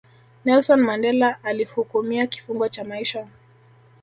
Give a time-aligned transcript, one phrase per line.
[0.45, 3.27] nelson mandela alihukumia kifungo cha maisha